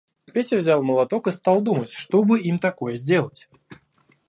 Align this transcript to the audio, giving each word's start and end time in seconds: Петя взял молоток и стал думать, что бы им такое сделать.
Петя 0.33 0.57
взял 0.57 0.81
молоток 0.81 1.27
и 1.27 1.31
стал 1.31 1.61
думать, 1.61 1.91
что 1.91 2.23
бы 2.23 2.39
им 2.39 2.57
такое 2.57 2.95
сделать. 2.95 3.47